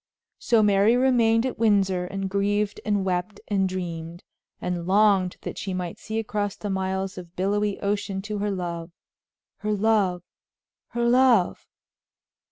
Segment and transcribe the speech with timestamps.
[0.39, 4.23] So Mary remained at Windsor and grieved and wept and dreamed,
[4.59, 8.89] and longed that she might see across the miles of billowy ocean to her love!
[9.57, 10.23] her love!
[10.87, 11.67] her love!